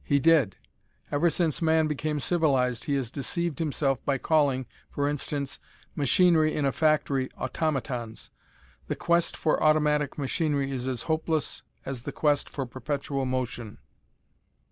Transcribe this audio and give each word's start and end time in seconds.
He 0.03 0.17
did! 0.17 0.57
Ever 1.11 1.29
since 1.29 1.61
man 1.61 1.85
became 1.85 2.19
civilized 2.19 2.85
he 2.85 2.95
has 2.95 3.11
deceived 3.11 3.59
himself 3.59 4.03
by 4.03 4.17
calling, 4.17 4.65
for 4.89 5.07
instance, 5.07 5.59
machinery 5.95 6.55
in 6.55 6.65
a 6.65 6.71
factory, 6.71 7.29
automatons. 7.37 8.31
The 8.87 8.95
quest 8.95 9.37
for 9.37 9.61
automatic 9.61 10.17
machinery 10.17 10.71
is 10.71 10.87
as 10.87 11.03
hopeless 11.03 11.61
as 11.85 12.01
the 12.01 12.11
quest 12.11 12.49
for 12.49 12.65
perpetual 12.65 13.27
motion! 13.27 13.77